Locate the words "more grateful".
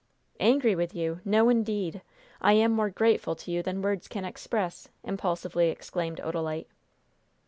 2.71-3.35